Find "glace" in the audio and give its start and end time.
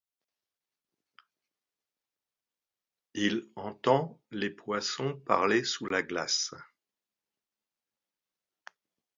6.01-6.55